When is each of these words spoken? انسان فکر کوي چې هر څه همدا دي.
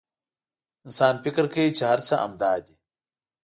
انسان 0.85 1.15
فکر 1.23 1.45
کوي 1.53 1.69
چې 1.77 1.83
هر 1.91 1.99
څه 2.07 2.13
همدا 2.23 2.53
دي. 2.65 2.75